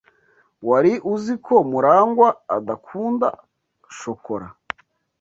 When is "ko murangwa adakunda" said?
1.45-3.27